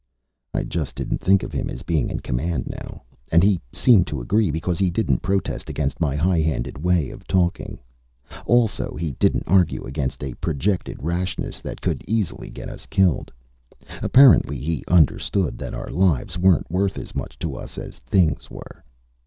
[0.51, 3.03] I just didn't think of him as being in command now.
[3.31, 7.27] And he seemed to agree, because he didn't protest against my high handed way of
[7.27, 7.77] talking.
[8.47, 13.31] Also, he didn't argue against a projected rashness that could easily get us killed.
[14.01, 18.83] Apparently he understood that our lives weren't worth much to us as things were.